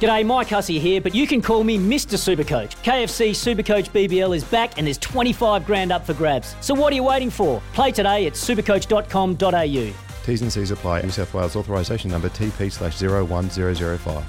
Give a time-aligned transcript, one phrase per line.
[0.00, 2.18] G'day, Mike Hussey here, but you can call me Mr.
[2.18, 2.76] Supercoach.
[2.82, 6.54] KFC Supercoach BBL is back and there's 25 grand up for grabs.
[6.60, 7.62] So what are you waiting for?
[7.72, 9.94] Play today at supercoach.com.au.
[10.26, 11.02] T's and C's apply.
[11.02, 14.24] New South Wales authorisation number TP slash 01005.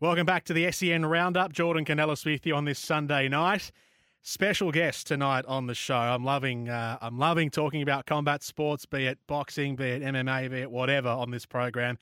[0.00, 1.52] Welcome back to the SEN Roundup.
[1.52, 3.70] Jordan Canellis with you on this Sunday night.
[4.22, 5.94] Special guest tonight on the show.
[5.94, 10.50] I'm loving, uh, I'm loving talking about combat sports, be it boxing, be it MMA,
[10.50, 11.98] be it whatever, on this program.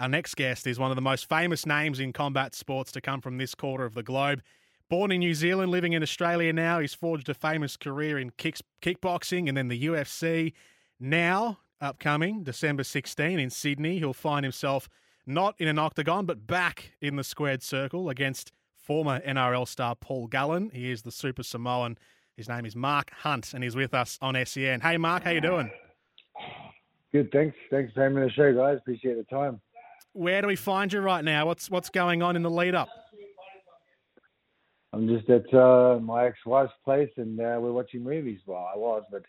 [0.00, 3.20] Our next guest is one of the most famous names in combat sports to come
[3.20, 4.40] from this quarter of the globe.
[4.88, 8.62] Born in New Zealand, living in Australia now, he's forged a famous career in kicks,
[8.80, 10.54] kickboxing and then the UFC.
[10.98, 14.88] Now, upcoming December 16 in Sydney, he'll find himself
[15.26, 20.28] not in an octagon, but back in the squared circle against former NRL star Paul
[20.28, 20.70] Gallen.
[20.72, 21.98] He is the Super Samoan.
[22.38, 24.80] His name is Mark Hunt, and he's with us on SEN.
[24.80, 25.70] Hey, Mark, how you doing?
[27.12, 27.54] Good, thanks.
[27.70, 28.78] Thanks for having me on the show, guys.
[28.78, 29.60] Appreciate the time.
[30.12, 31.46] Where do we find you right now?
[31.46, 32.88] What's what's going on in the lead up?
[34.92, 38.40] I'm just at uh, my ex-wife's place, and uh, we're watching movies.
[38.44, 39.22] Well, I was, but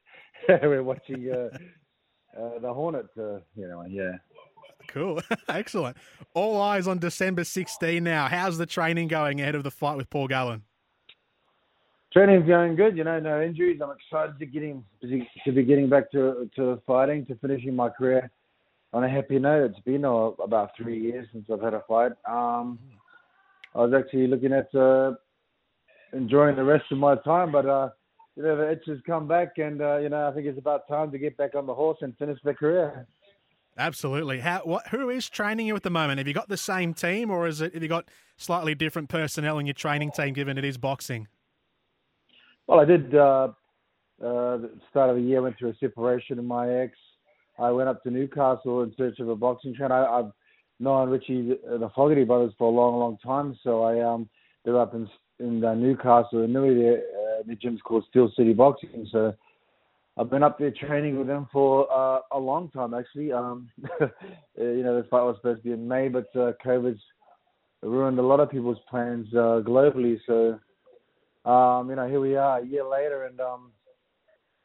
[0.64, 1.56] we're watching uh,
[2.40, 3.06] uh, the Hornet.
[3.18, 4.14] Uh, you know, yeah.
[4.88, 5.98] Cool, excellent.
[6.34, 8.28] All eyes on December 16 now.
[8.28, 10.64] How's the training going ahead of the fight with Paul Gallen?
[12.12, 12.98] Training's going good.
[12.98, 13.80] You know, no injuries.
[13.84, 18.32] I'm excited to getting to be getting back to to fighting, to finishing my career
[18.94, 22.11] on a happy note, it's been uh, about three years since I've had a fight.
[22.28, 22.80] Um,
[23.73, 25.14] I was actually looking at uh,
[26.14, 27.89] enjoying the rest of my time, but uh,
[28.36, 30.88] you know the itch has come back, and uh, you know I think it's about
[30.88, 33.07] time to get back on the horse and finish the career.
[33.78, 34.40] Absolutely.
[34.41, 34.59] How?
[34.66, 34.88] What?
[34.90, 36.18] Who is training you at the moment?
[36.18, 37.73] Have you got the same team, or is it?
[37.73, 41.28] Have you got slightly different personnel in your training team, given it is boxing?
[42.68, 43.16] Well, I did.
[43.16, 43.50] Uh,
[44.22, 46.96] uh, the start of the year, went through a separation in my ex.
[47.61, 49.95] I went up to Newcastle in search of a boxing trainer.
[49.95, 50.31] I, I've
[50.79, 53.57] known Richie, the Fogarty brothers, for a long, long time.
[53.63, 54.27] So I um,
[54.66, 55.07] they're up in
[55.39, 56.73] in uh, Newcastle, and Nui.
[56.75, 59.07] The, uh, the gym's called Steel City Boxing.
[59.11, 59.33] So
[60.17, 63.31] I've been up there training with them for uh, a long time, actually.
[63.31, 63.69] Um,
[64.57, 67.01] you know, the fight was supposed to be in May, but uh, COVID's
[67.81, 70.19] ruined a lot of people's plans uh, globally.
[70.28, 70.59] So,
[71.49, 73.72] um, you know, here we are a year later, and um,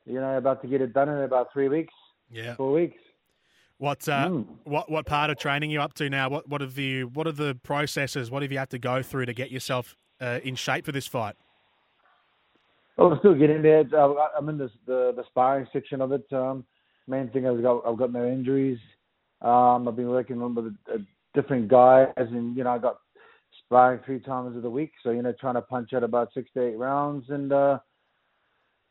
[0.05, 1.95] you know, about to get it done in about three weeks.
[2.31, 2.99] Yeah, four weeks.
[3.79, 4.47] What uh, mm.
[4.65, 6.29] what what part of training are you up to now?
[6.29, 8.31] What what have you what are the processes?
[8.31, 11.07] What have you had to go through to get yourself uh, in shape for this
[11.07, 11.37] fight?
[12.97, 13.83] Well, I'm still getting there.
[13.83, 16.25] I'm in this, the the sparring section of it.
[16.33, 16.65] Um,
[17.07, 18.79] main thing I've got I've got no injuries.
[19.43, 20.99] Um, I've been working with a, a
[21.35, 22.99] different guys, and you know I got
[23.65, 24.93] sparring three times of the week.
[25.03, 27.79] So you know trying to punch out about six to eight rounds, and uh,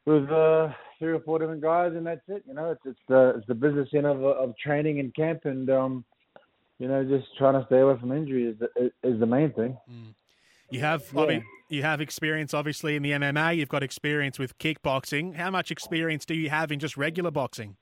[0.06, 0.70] with uh,
[1.00, 2.44] three or four different guys, and that's it.
[2.48, 5.70] You know, it's it's the it's the business end of of training and camp, and
[5.70, 6.06] um,
[6.80, 9.78] you know, just trying to stay away from injury is the, is the main thing.
[9.90, 10.14] Mm.
[10.70, 11.22] You have, yeah.
[11.22, 13.58] I mean, you have experience obviously in the MMA.
[13.58, 15.36] You've got experience with kickboxing.
[15.36, 17.78] How much experience do you have in just regular boxing?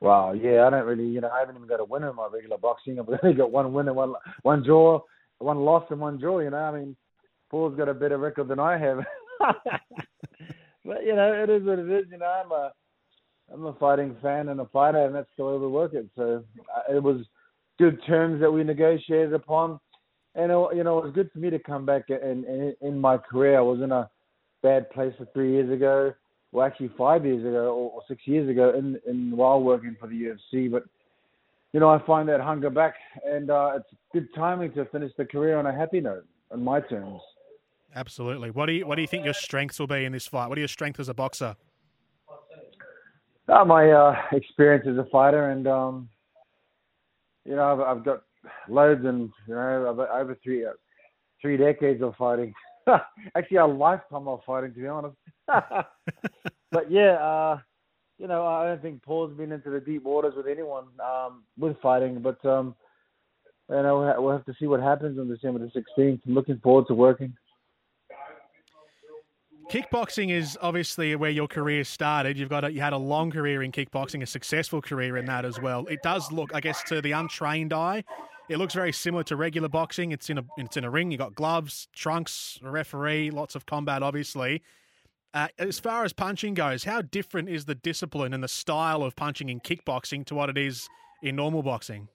[0.00, 2.28] Wow, yeah, I don't really, you know, I haven't even got a winner in my
[2.32, 3.00] regular boxing.
[3.00, 5.00] I've only got one win and one one draw,
[5.38, 6.38] one loss and one draw.
[6.38, 6.96] You know, I mean,
[7.50, 9.00] Paul's got a better record than I have.
[10.88, 12.06] but you know, it is what it is.
[12.10, 12.72] You know, I'm a
[13.52, 16.08] I'm a fighting fan and a fighter, and that's the way we work it.
[16.16, 16.42] So
[16.74, 17.20] uh, it was
[17.78, 19.78] good terms that we negotiated upon,
[20.34, 22.98] and it, you know, it was good for me to come back and, and in
[22.98, 23.58] my career.
[23.58, 24.08] I was in a
[24.62, 26.14] bad place for three years ago.
[26.50, 30.08] Well, actually, five years ago or, or six years ago, in in while working for
[30.08, 30.84] the UFC, but
[31.74, 32.94] you know, I find that hunger back,
[33.26, 36.80] and uh, it's good timing to finish the career on a happy note, on my
[36.80, 37.20] terms.
[37.94, 38.50] Absolutely.
[38.50, 40.48] What do you What do you think your strengths will be in this fight?
[40.48, 41.56] What are your strengths as a boxer?
[43.48, 46.08] Uh, my uh, experience as a fighter, and um,
[47.46, 48.22] you know, I've, I've, got
[48.68, 50.72] loads, and you know, over three uh,
[51.40, 52.52] three decades of fighting.
[53.34, 55.16] Actually, a lifetime of fighting, to be honest.
[55.46, 57.58] but yeah, uh,
[58.18, 61.80] you know, I don't think Paul's been into the deep waters with anyone um, with
[61.80, 62.74] fighting, but um,
[63.70, 66.20] you know, we'll have to see what happens on December the 16th.
[66.26, 67.34] I'm looking forward to working.
[69.70, 72.38] Kickboxing is obviously where your career started.
[72.38, 75.44] You've got a, you had a long career in kickboxing, a successful career in that
[75.44, 75.86] as well.
[75.86, 78.02] It does look, I guess, to the untrained eye,
[78.48, 80.10] it looks very similar to regular boxing.
[80.10, 81.10] It's in a it's in a ring.
[81.10, 84.62] You got gloves, trunks, a referee, lots of combat, obviously.
[85.34, 89.14] Uh, as far as punching goes, how different is the discipline and the style of
[89.14, 90.88] punching in kickboxing to what it is
[91.22, 92.08] in normal boxing?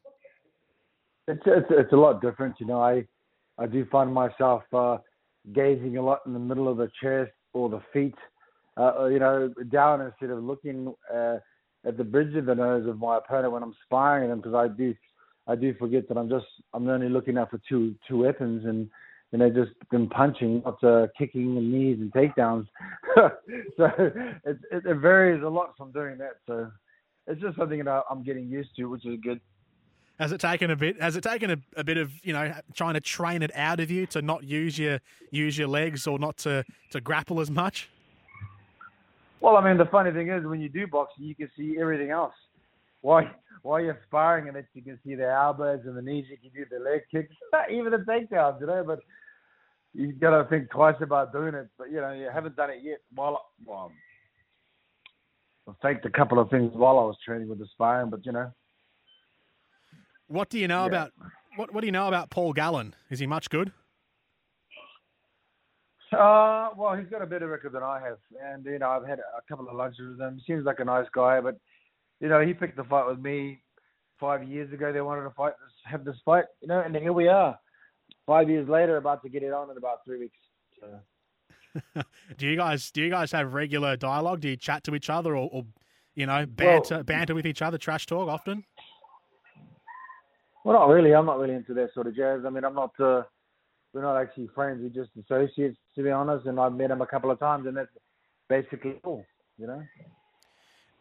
[1.28, 2.56] It's it's, it's a lot different.
[2.60, 3.06] You know, I
[3.60, 4.98] I do find myself uh,
[5.54, 8.16] gazing a lot in the middle of the chest or the feet,
[8.78, 11.38] uh, you know, down instead of looking uh,
[11.86, 14.68] at the bridge of the nose of my opponent when I'm sparring them because I
[14.68, 14.94] do
[15.48, 18.90] I do forget that I'm just I'm only looking out for two two weapons and
[19.32, 22.68] you know just been punching, not uh, kicking and knees and takedowns.
[23.78, 26.38] so it, it it varies a lot from doing that.
[26.48, 26.72] So
[27.28, 29.40] it's just something that I'm getting used to, which is good.
[30.20, 31.02] Has it taken a bit?
[31.02, 33.90] Has it taken a, a bit of you know trying to train it out of
[33.90, 35.00] you to not use your
[35.32, 37.90] use your legs or not to to grapple as much?
[39.42, 42.12] Well, I mean, the funny thing is when you do boxing, you can see everything
[42.12, 42.34] else.
[43.02, 43.30] Why
[43.64, 46.52] while you're sparring and it, you can see the elbows and the knees, you can
[46.54, 47.34] do the leg kicks,
[47.72, 48.84] even the takedowns, you know.
[48.86, 49.00] But
[49.94, 51.68] you got to think twice about doing it.
[51.78, 53.00] But you know, you haven't done it yet.
[53.16, 53.92] While well,
[55.68, 58.32] I faked a couple of things while I was training with the sparring, but you
[58.32, 58.52] know.
[60.34, 60.88] What do you know yeah.
[60.88, 61.12] about
[61.58, 62.96] what What do you know about Paul Gallen?
[63.12, 63.72] Is he much good?
[66.12, 69.20] Uh, well, he's got a better record than I have, and you know, I've had
[69.20, 70.42] a couple of lunches with him.
[70.48, 71.58] Seems like a nice guy, but
[72.20, 73.62] you know, he picked the fight with me
[74.20, 74.92] five years ago.
[74.92, 77.58] They wanted to fight, this, have this fight, you know, and here we are,
[78.26, 80.38] five years later, about to get it on in about three weeks.
[80.80, 82.04] So.
[82.38, 84.42] do you guys do you guys have regular dialogue?
[84.42, 85.66] Do you chat to each other, or, or
[86.16, 88.64] you know, banter well, banter with each other, trash talk often?
[90.64, 91.14] Well, not really.
[91.14, 92.42] I'm not really into that sort of jazz.
[92.46, 92.92] I mean, I'm not.
[93.00, 93.24] Uh,
[93.94, 94.82] we're not actually friends.
[94.82, 96.46] We're just associates, to be honest.
[96.46, 97.92] And I've met him a couple of times, and that's
[98.50, 99.26] basically all.
[99.58, 99.84] You know.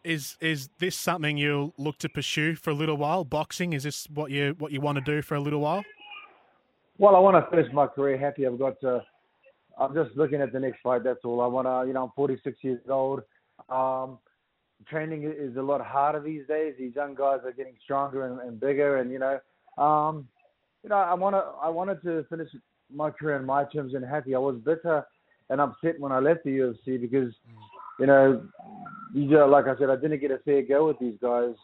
[0.04, 3.24] Is is this something you'll look to pursue for a little while?
[3.24, 5.84] Boxing is this what you what you want to do for a little while?
[6.98, 8.46] Well, I want to finish my career happy.
[8.46, 8.80] I've got.
[8.80, 9.04] To,
[9.78, 11.04] I'm just looking at the next fight.
[11.04, 11.40] That's all.
[11.40, 11.86] I want to.
[11.86, 13.22] You know, I'm 46 years old.
[13.68, 14.18] Um,
[14.88, 16.74] training is a lot harder these days.
[16.78, 19.38] These young guys are getting stronger and, and bigger, and you know,
[19.78, 20.28] um,
[20.82, 21.44] you know, I want to.
[21.62, 22.48] I wanted to finish
[22.92, 24.34] my career on my terms and happy.
[24.34, 25.04] I was bitter
[25.50, 27.32] and upset when I left the UFC because,
[27.98, 28.42] you know,
[29.14, 31.54] you know, like I said, I didn't get a fair go with these guys,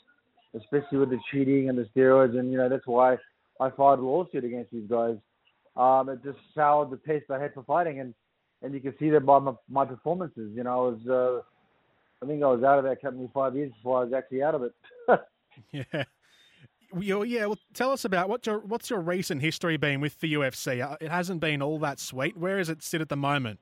[0.55, 3.17] especially with the cheating and the steroids, and you know that's why
[3.61, 5.17] I filed a lawsuit against these guys.
[5.77, 8.15] Um, it just soured the taste I had for fighting, and
[8.63, 10.51] and you can see that by my, my performances.
[10.55, 13.73] You know, I was, uh, I think I was out of that company five years
[13.73, 14.75] before I was actually out of it.
[15.73, 16.05] yeah.
[16.97, 20.83] Yeah, well, tell us about what's your what's your recent history been with the UFC?
[20.83, 22.37] Uh, it hasn't been all that sweet.
[22.37, 23.61] Where does it sit at the moment?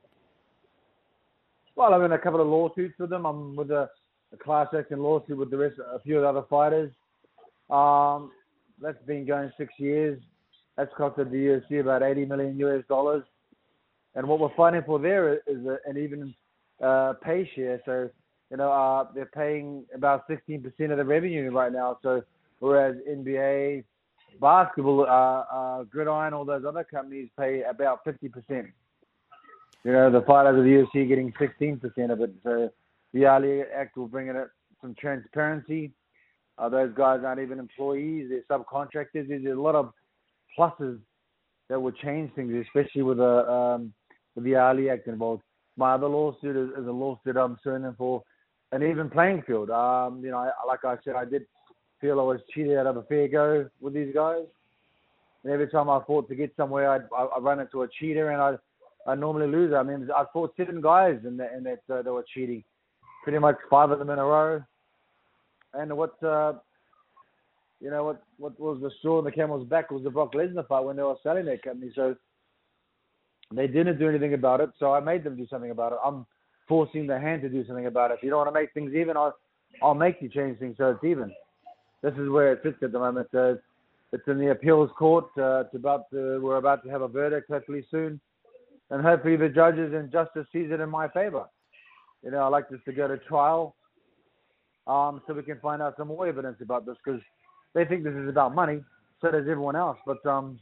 [1.75, 3.25] Well, I'm in a couple of lawsuits with them.
[3.25, 3.89] I'm with a,
[4.33, 6.91] a class action lawsuit with the rest, a few of the other fighters.
[7.69, 8.31] Um,
[8.81, 10.19] that's been going six years.
[10.77, 13.23] That's costed the UFC about 80 million US dollars.
[14.15, 16.33] And what we're fighting for there is a, an even
[16.81, 17.81] uh, pay share.
[17.85, 18.09] So,
[18.49, 21.99] you know, uh, they're paying about 16% of the revenue right now.
[22.01, 22.23] So,
[22.59, 23.83] whereas NBA,
[24.39, 28.67] basketball, uh, uh, Gridiron, all those other companies pay about 50%
[29.87, 32.31] you know, the fighters of the UFC getting 16% of it.
[32.43, 32.69] So
[33.13, 34.35] the Ali Act will bring in
[34.81, 35.91] some transparency.
[36.57, 39.29] Uh, those guys aren't even employees; they're subcontractors.
[39.29, 39.93] There's a lot of
[40.59, 40.99] pluses
[41.69, 43.93] that will change things, especially with the um,
[44.35, 45.43] with the Ali Act involved.
[45.77, 48.23] My other lawsuit is, is a lawsuit I'm suing for
[48.73, 49.69] an even playing field.
[49.69, 51.45] Um, you know, like I said, I did
[51.99, 54.43] feel I was cheated out of a fair go with these guys.
[55.43, 58.41] And every time I fought to get somewhere, I'd, I, run into a cheater and
[58.41, 58.55] I
[59.09, 59.73] I normally lose.
[59.73, 62.63] I mean, I fought seven guys and that, in that uh, they were cheating,
[63.23, 64.61] pretty much five of them in a row.
[65.73, 66.53] And what, uh,
[67.79, 70.67] you know, what what was the straw in the camel's back was the Brock Lesnar
[70.67, 71.91] fight when they were selling their company.
[71.95, 72.15] So
[73.53, 74.71] they didn't do anything about it.
[74.77, 75.99] So I made them do something about it.
[76.03, 76.25] I'm
[76.67, 78.15] forcing the hand to do something about it.
[78.15, 79.37] If you don't want to make things even, I'll
[79.81, 81.31] I'll make you change things so it's even.
[82.01, 83.27] This is where it sits at the moment.
[83.31, 83.57] So
[84.13, 85.25] it's in the appeals court.
[85.37, 88.19] Uh, it's about to, we're about to have a verdict hopefully soon
[88.89, 91.45] and hopefully the judges and justice sees it in my favor.
[92.23, 93.75] You know, I like this to go to trial,
[94.87, 97.21] um, so we can find out some more evidence about this because
[97.73, 98.83] they think this is about money.
[99.21, 100.59] So does everyone else, but um,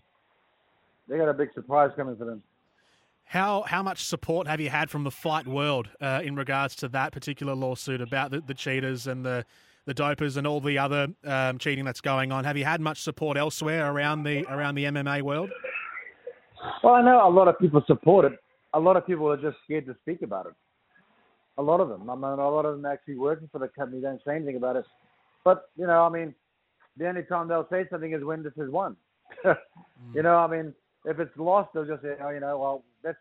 [1.07, 2.41] they got a big surprise coming for them.
[3.25, 6.87] How how much support have you had from the fight world uh, in regards to
[6.89, 9.45] that particular lawsuit about the, the cheaters and the
[9.85, 12.43] the dopers and all the other um, cheating that's going on?
[12.43, 15.49] Have you had much support elsewhere around the around the MMA world?
[16.83, 18.39] Well, I know a lot of people support it.
[18.73, 20.53] A lot of people are just scared to speak about it.
[21.57, 22.09] A lot of them.
[22.09, 24.75] I mean, a lot of them actually working for the company don't say anything about
[24.75, 24.85] it.
[25.43, 26.33] But you know, I mean,
[26.97, 28.95] the only time they'll say something is when this is won.
[30.13, 30.73] you know, I mean,
[31.05, 33.17] if it's lost, they'll just say, oh, you know, well, that's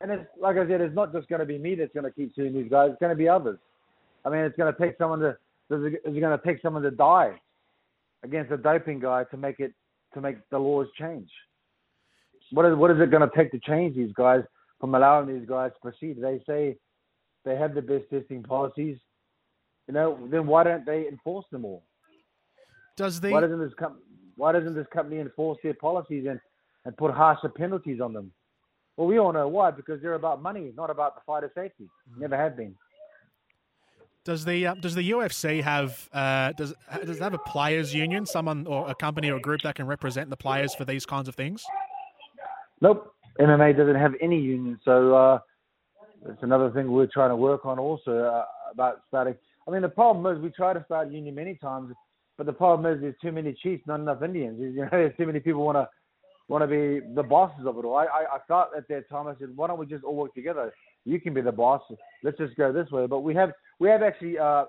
[0.00, 2.10] and it's like I said, it's not just going to be me that's going to
[2.10, 2.90] keep suing these guys.
[2.92, 3.58] It's going to be others.
[4.24, 5.36] I mean, it's going to take someone to
[5.70, 7.40] is it going to take someone to die
[8.22, 9.72] against a doping guy to make it
[10.14, 11.28] to make the laws change?
[12.50, 14.42] What is what is it going to take to change these guys
[14.80, 16.20] from allowing these guys to proceed?
[16.20, 16.76] They say
[17.44, 18.98] they have the best testing policies.
[19.88, 21.84] You know, then why don't they enforce them all?
[22.96, 23.98] Does the why doesn't this com-
[24.36, 26.40] why doesn't this company enforce their policies and,
[26.84, 28.32] and put harsher penalties on them?
[28.96, 31.88] Well, we all know why because they're about money, not about the fighter safety.
[32.12, 32.20] Mm.
[32.20, 32.74] Never have been.
[34.24, 36.72] Does the uh, does the UFC have uh, does
[37.04, 39.86] does it have a players union, someone or a company or a group that can
[39.86, 41.62] represent the players for these kinds of things?
[42.80, 45.38] Nope, MMA doesn't have any union, so uh,
[46.26, 49.34] it's another thing we're trying to work on also uh, about starting.
[49.68, 51.94] I mean, the problem is we try to start union many times,
[52.38, 54.58] but the problem is there's too many chiefs, not enough Indians.
[54.58, 55.86] You know, there's too many people want to
[56.48, 57.96] want to be the bosses of it all.
[57.96, 60.34] I, I I thought at that time I said, why don't we just all work
[60.34, 60.72] together?
[61.04, 61.82] You can be the boss.
[62.22, 63.06] Let's just go this way.
[63.06, 64.64] But we have we have actually uh,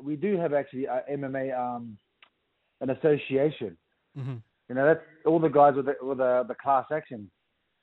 [0.00, 1.98] we do have actually uh, MMA um,
[2.80, 3.76] an association.
[4.16, 4.36] Mm-hmm.
[4.68, 7.30] You know, that's all the guys with the, with the, the class action,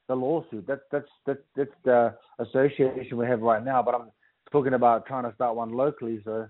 [0.07, 0.65] the lawsuit.
[0.67, 3.81] That's that's that's that's the association we have right now.
[3.81, 4.11] But I'm
[4.51, 6.21] talking about trying to start one locally.
[6.23, 6.47] So,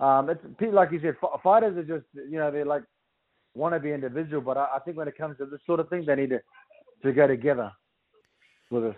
[0.00, 0.40] um, it's
[0.72, 2.82] like you said, fighters are just you know they're like
[3.54, 4.42] want to be individual.
[4.42, 6.40] But I, I think when it comes to this sort of thing, they need to
[7.02, 7.72] to go together
[8.70, 8.96] with us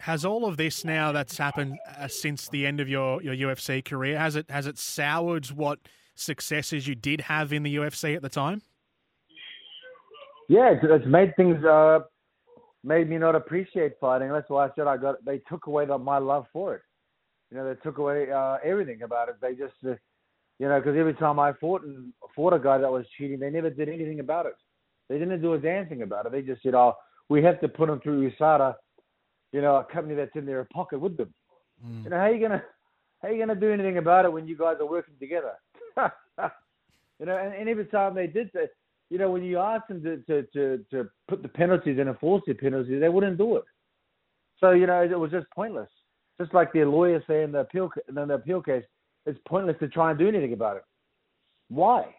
[0.00, 3.84] has all of this now that's happened uh, since the end of your, your UFC
[3.84, 5.78] career has it has it soured what
[6.14, 8.62] successes you did have in the UFC at the time?
[10.48, 12.00] Yeah, it's, made things uh,
[12.84, 14.30] made me not appreciate fighting.
[14.30, 15.24] That's why I said I got.
[15.24, 16.82] They took away the, my love for it.
[17.50, 19.36] You know, they took away uh, everything about it.
[19.40, 19.94] They just, uh,
[20.58, 23.50] you know, because every time I fought and fought a guy that was cheating, they
[23.50, 24.54] never did anything about it.
[25.08, 26.32] They didn't do a damn thing about it.
[26.32, 26.94] They just said, "Oh,
[27.28, 28.74] we have to put him through USADA
[29.56, 31.32] you know, a company that's in their pocket with them.
[31.82, 32.04] Mm.
[32.04, 32.62] You know, how are you gonna
[33.22, 35.52] how are you gonna do anything about it when you guys are working together?
[37.18, 38.68] you know, and, and every time they did that,
[39.08, 42.42] you know, when you asked them to, to, to, to put the penalties and enforce
[42.46, 43.64] the penalties, they wouldn't do it.
[44.60, 45.88] So, you know, it was just pointless.
[46.38, 48.84] Just like their lawyer saying the appeal in the appeal case,
[49.24, 50.84] it's pointless to try and do anything about it.
[51.70, 52.14] Why?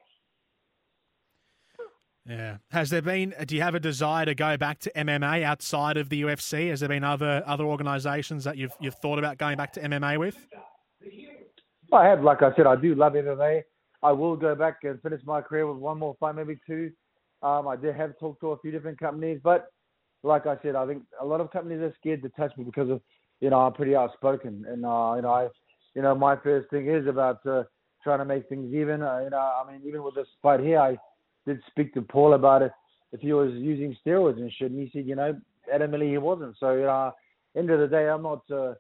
[2.28, 2.58] Yeah.
[2.72, 3.34] Has there been?
[3.46, 6.70] Do you have a desire to go back to MMA outside of the UFC?
[6.70, 10.20] Has there been other other organisations that you've you've thought about going back to MMA
[10.20, 10.38] with?
[11.94, 12.24] I have.
[12.24, 13.62] Like I said, I do love MMA.
[14.04, 16.92] I will go back and finish my career with one more fight, maybe two.
[17.42, 19.68] Um, I did have talked to a few different companies, but
[20.24, 22.90] like I said, I think a lot of companies are scared to touch me because
[22.90, 23.02] of
[23.40, 25.48] you know I'm pretty outspoken, and uh, you know I
[25.96, 27.64] you know my first thing is about uh,
[28.04, 29.02] trying to make things even.
[29.02, 30.98] Uh, you know, I mean, even with this fight here, I
[31.48, 32.72] did speak to Paul about it
[33.12, 35.40] if he was using steroids and shit, and he said, you know,
[35.74, 36.56] adamantly he wasn't.
[36.60, 37.14] So, know,
[37.56, 38.44] end of the day, I'm not.
[38.52, 38.76] Uh,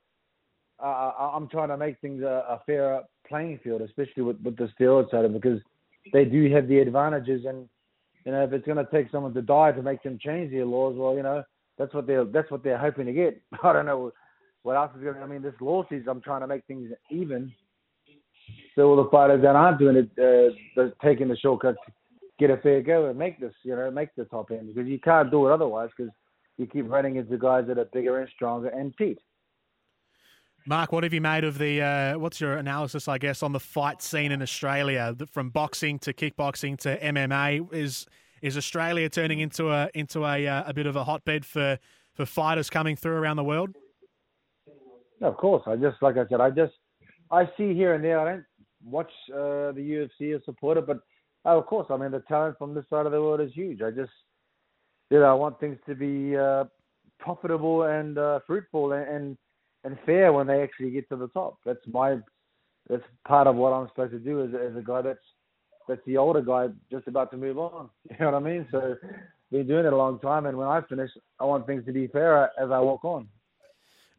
[0.80, 5.10] uh, I'm trying to make things a, a playing field, especially with, with the steroid
[5.10, 5.60] side, of it, because
[6.14, 7.46] they do have the advantages.
[7.46, 7.68] And
[8.26, 10.66] you know, if it's going to take someone to die to make them change their
[10.66, 11.44] laws, well, you know,
[11.80, 13.42] that's what they're that's what they're hoping to get.
[13.64, 14.12] I don't know
[14.62, 15.18] what else is going.
[15.18, 17.52] I mean, this law lawsuit, I'm trying to make things even.
[18.76, 21.76] So all the fighters that aren't doing it, uh, they're taking the shortcut
[22.40, 25.00] get a fair go and make this, you know, make the top end because you
[25.00, 26.12] can't do it otherwise because
[26.58, 29.20] you keep running into guys that are bigger and stronger and cheat.
[30.66, 31.82] Mark, what have you made of the?
[31.82, 36.12] Uh, what's your analysis, I guess, on the fight scene in Australia, from boxing to
[36.12, 37.74] kickboxing to MMA?
[37.74, 38.06] Is
[38.42, 41.80] is Australia turning into a into a uh, a bit of a hotbed for
[42.16, 43.70] for fighters coming through around the world?
[45.22, 46.74] Of course, I just like I said, I just
[47.32, 48.20] I see here and there.
[48.20, 48.46] I don't
[48.84, 51.00] watch uh, the UFC or support it, but
[51.48, 51.88] Oh, of course.
[51.90, 53.82] I mean, the talent from this side of the world is huge.
[53.82, 54.12] I just,
[55.10, 56.66] you know, I want things to be uh,
[57.20, 59.38] profitable and uh, fruitful and, and
[59.86, 61.60] and fair when they actually get to the top.
[61.66, 62.18] That's my,
[62.90, 65.20] that's part of what I'm supposed to do as, as a guy that's
[65.88, 67.90] that's the older guy just about to move on.
[68.10, 68.68] You know what I mean?
[68.70, 68.98] So,
[69.50, 72.08] been doing it a long time, and when I finish, I want things to be
[72.08, 73.30] fairer as I walk on.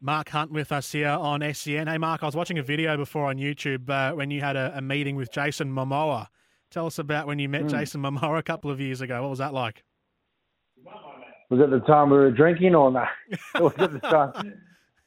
[0.01, 1.85] Mark Hunt with us here on SEN.
[1.85, 4.73] Hey, Mark, I was watching a video before on YouTube uh, when you had a,
[4.75, 6.29] a meeting with Jason Momoa
[6.71, 7.69] Tell us about when you met mm.
[7.69, 9.21] Jason Momoa a couple of years ago.
[9.21, 9.83] What was that like?
[11.49, 13.07] Was it the time we were drinking or not?
[13.59, 14.53] was it the time?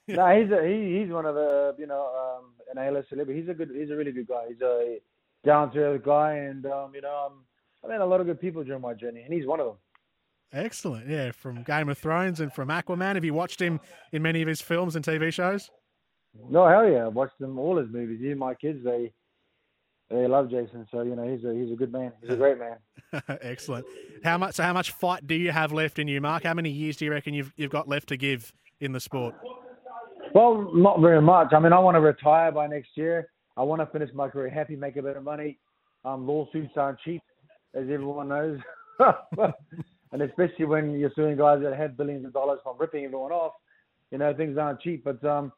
[0.08, 3.40] no, he's a, he, he's one of the you know um, an A-list celebrity.
[3.40, 4.46] He's a good, he's a really good guy.
[4.48, 4.98] He's a
[5.44, 7.44] down to earth guy, and um, you know, um,
[7.84, 9.76] I met a lot of good people during my journey, and he's one of them.
[10.52, 11.30] Excellent, yeah.
[11.30, 13.14] From Game of Thrones and from Aquaman.
[13.14, 13.80] Have you watched him
[14.12, 15.70] in many of his films and TV shows?
[16.50, 17.06] No, hell yeah.
[17.06, 18.20] I've watched them all his movies.
[18.22, 19.12] Even my kids, they
[20.12, 20.86] they love Jason.
[20.90, 22.12] So you know, he's a he's a good man.
[22.20, 22.76] He's a great man.
[23.40, 23.86] Excellent.
[24.24, 24.56] How much?
[24.56, 26.42] So how much fight do you have left in you, Mark?
[26.44, 29.34] How many years do you reckon you've you've got left to give in the sport?
[30.34, 31.52] Well, not very much.
[31.52, 33.28] I mean, I want to retire by next year.
[33.56, 35.58] I want to finish my career happy, make a bit of money.
[36.04, 37.22] Um, lawsuits aren't cheap,
[37.74, 38.58] as everyone knows,
[40.12, 43.52] and especially when you're suing guys that have billions of dollars from ripping everyone off.
[44.10, 45.04] You know, things aren't cheap.
[45.04, 45.52] But um,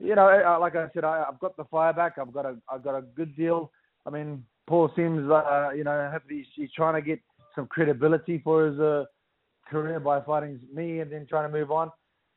[0.00, 2.14] you know, like I said, I, I've got the fire back.
[2.18, 3.70] I've got a I've got a good deal.
[4.06, 7.20] I mean, Paul seems, uh, you know, hopefully he's, he's trying to get
[7.54, 9.04] some credibility for his uh,
[9.68, 11.90] career by fighting me and then trying to move on.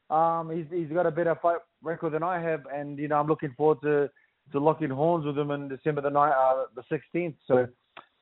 [0.10, 3.28] Um, he's he's got a better fight record than I have, and you know, I'm
[3.28, 4.10] looking forward to
[4.52, 7.36] to locking horns with him in December the night, uh, the 16th.
[7.48, 7.68] So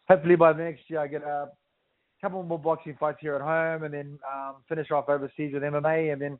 [0.08, 1.50] hopefully by next year I get a
[2.22, 6.14] couple more boxing fights here at home, and then um, finish off overseas with MMA,
[6.14, 6.40] and then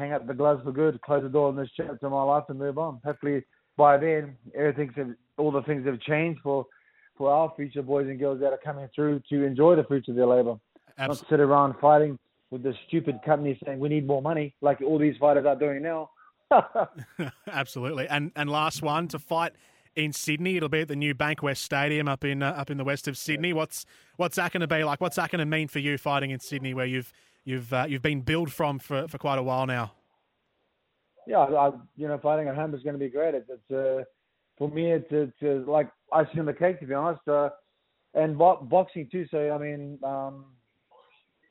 [0.00, 2.44] hang up the gloves for good, close the door on this chapter of my life,
[2.48, 3.00] and move on.
[3.04, 3.44] Hopefully
[3.76, 4.94] by then everything's
[5.36, 6.66] all the things have changed for
[7.16, 10.16] for our future boys and girls that are coming through to enjoy the fruits of
[10.16, 10.56] their labor,
[10.98, 11.06] Absolutely.
[11.06, 12.18] not sit around fighting
[12.50, 15.82] with the stupid company saying we need more money, like all these fighters are doing
[15.82, 16.10] now.
[17.46, 19.52] Absolutely, and and last one to fight
[19.94, 20.56] in Sydney.
[20.56, 23.16] It'll be at the new Bankwest Stadium up in uh, up in the west of
[23.16, 23.52] Sydney.
[23.52, 23.84] What's
[24.16, 25.00] what's that going to be like?
[25.00, 27.12] What's that going to mean for you fighting in Sydney, where you've
[27.44, 29.92] you've uh, you've been billed from for, for quite a while now?
[31.26, 33.34] Yeah, I, you know, fighting at home is going to be great.
[33.34, 34.04] It's, it's uh,
[34.58, 37.26] for me, it's, it's, like icing on the cake, to be honest.
[37.28, 37.50] Uh,
[38.14, 39.26] and bo- boxing too.
[39.30, 40.46] So I mean, um,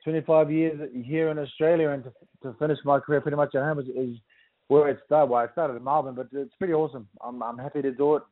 [0.03, 2.12] 25 years here in Australia, and to,
[2.43, 4.17] to finish my career pretty much at home is, is
[4.67, 5.31] where it started.
[5.31, 7.08] Well, I started in Melbourne, but it's pretty awesome.
[7.22, 8.24] I'm I'm happy to do it.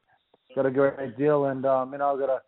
[0.56, 2.42] Got a great deal, and um, you know, I've got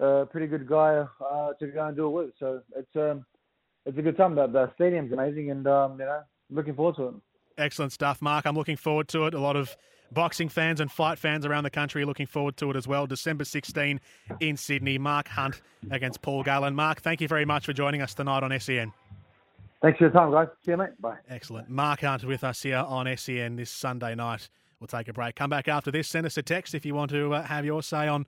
[0.00, 2.30] a, a pretty good guy uh, to go and do it with.
[2.38, 3.24] So it's um,
[3.88, 4.34] it's a good time.
[4.34, 7.14] The, the stadium's amazing, and um, you know, looking forward to it.
[7.56, 8.46] Excellent stuff, Mark.
[8.46, 9.34] I'm looking forward to it.
[9.34, 9.76] A lot of
[10.12, 13.06] boxing fans and fight fans around the country are looking forward to it as well.
[13.06, 13.98] December 16
[14.40, 14.98] in Sydney.
[14.98, 16.74] Mark Hunt against Paul Gallen.
[16.74, 18.92] Mark, thank you very much for joining us tonight on SEN.
[19.80, 20.48] Thanks for your time, guys.
[20.64, 21.00] See you, mate.
[21.00, 21.16] Bye.
[21.28, 21.70] Excellent.
[21.70, 24.50] Mark Hunt with us here on SEN this Sunday night.
[24.80, 25.34] We'll take a break.
[25.34, 26.08] Come back after this.
[26.08, 28.26] Send us a text if you want to uh, have your say on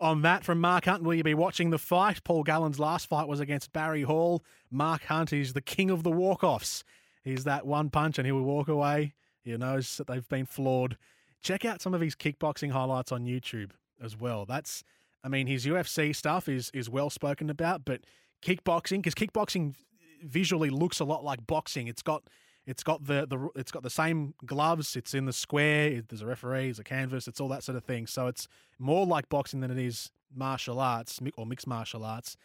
[0.00, 1.02] on that from Mark Hunt.
[1.02, 2.24] Will you be watching the fight?
[2.24, 4.42] Paul Gallen's last fight was against Barry Hall.
[4.70, 6.84] Mark Hunt is the king of the walk-offs.
[7.22, 9.14] He's that one punch and he will walk away.
[9.42, 10.96] He knows that they've been floored.
[11.42, 13.70] Check out some of his kickboxing highlights on YouTube
[14.02, 14.44] as well.
[14.44, 14.84] That's,
[15.22, 18.02] I mean, his UFC stuff is is well spoken about, but
[18.42, 19.74] kickboxing because kickboxing
[20.22, 21.88] visually looks a lot like boxing.
[21.88, 22.24] It's got
[22.70, 24.94] it's got the, the it's got the same gloves.
[24.94, 26.00] It's in the square.
[26.08, 26.66] There's a referee.
[26.66, 27.26] There's a canvas.
[27.26, 28.06] It's all that sort of thing.
[28.06, 28.46] So it's
[28.78, 32.36] more like boxing than it is martial arts or mixed martial arts.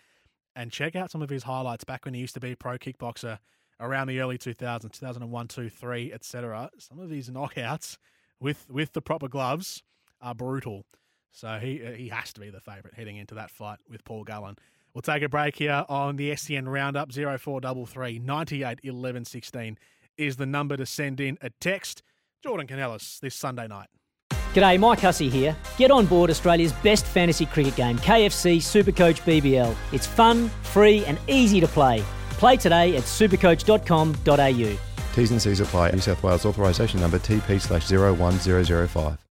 [0.56, 2.80] And check out some of his highlights back when he used to be a pro
[2.80, 3.38] kickboxer
[3.80, 6.72] around the early 2000s, 2001, 2, 3, etc.
[6.80, 7.98] Some of his knockouts
[8.40, 9.84] with with the proper gloves
[10.22, 10.86] are brutal.
[11.32, 14.24] So he uh, he has to be the favourite heading into that fight with Paul
[14.24, 14.56] Gallen.
[14.96, 19.78] We'll take a break here on the SEN Roundup 0433 98 11 16
[20.18, 22.04] is the number to send in a text.
[22.44, 23.88] Jordan Canellis this Sunday night.
[24.54, 25.56] G'day, Mike Hussey here.
[25.78, 29.76] Get on board Australia's best fantasy cricket game, KFC Supercoach BBL.
[29.92, 32.04] It's fun, free, and easy to play.
[32.32, 34.78] Play today at supercoach.com.au.
[35.16, 35.92] T's and C's apply.
[35.92, 39.18] New South Wales authorisation number TP slash 01005.